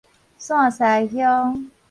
[0.39, 1.69] 線西鄉